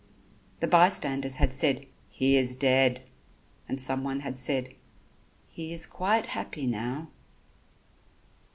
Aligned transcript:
The 0.61 0.67
bystanders 0.67 1.35
had 1.35 1.53
said: 1.53 1.85
"He 2.09 2.35
is 2.35 2.55
dead." 2.55 3.03
And 3.69 3.79
someone 3.79 4.21
had 4.21 4.35
said: 4.35 4.73
"He 5.47 5.73
is 5.73 5.85
quite 5.85 6.25
happy 6.25 6.65
now." 6.65 7.11